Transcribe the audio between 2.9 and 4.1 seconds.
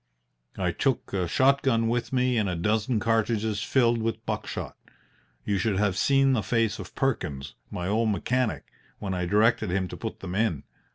cartridges filled